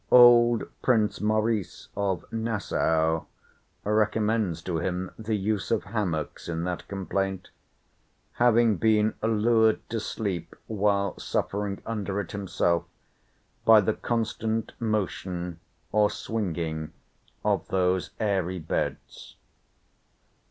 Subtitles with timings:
[0.09, 3.25] —Old Prince Maurice of Nassau
[3.83, 7.51] recommends to him the use of hammocks in that complaint;
[8.31, 12.85] having been allured to sleep, while suffering under it himself,
[13.63, 15.59] by the "constant motion
[15.91, 16.93] or swinging
[17.45, 19.35] of those airy beds."